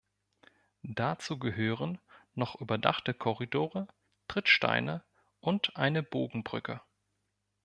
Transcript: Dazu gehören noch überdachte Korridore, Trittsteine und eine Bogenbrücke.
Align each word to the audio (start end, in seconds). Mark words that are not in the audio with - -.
Dazu 0.81 1.37
gehören 1.37 1.99
noch 2.33 2.59
überdachte 2.59 3.13
Korridore, 3.13 3.87
Trittsteine 4.27 5.03
und 5.41 5.75
eine 5.75 6.01
Bogenbrücke. 6.01 6.81